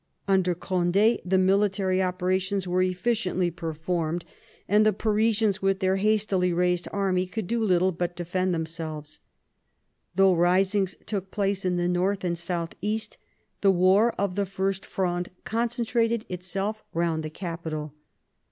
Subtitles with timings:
[0.27, 4.25] Under Cond^ the military operations were efficiently performed,
[4.67, 7.63] and the Parisians, IV THE PARLIAMENTARY FRONDE 71 with their hastily raised army, could do
[7.63, 9.19] little but defend themselves.
[10.15, 13.19] Though risings took place in the north and south east,
[13.61, 17.93] the war of the First Fronde concentrated itself round the capital.